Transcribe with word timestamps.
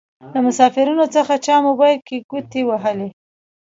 له 0.33 0.39
مسافرينو 0.47 1.05
څخه 1.15 1.33
چا 1.45 1.55
موبايل 1.67 1.99
کې 2.07 2.17
ګوتې 2.29 2.61
وهلې. 2.65 3.09